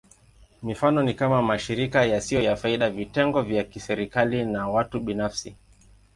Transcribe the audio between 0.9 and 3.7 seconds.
ni kama: mashirika yasiyo ya faida, vitengo vya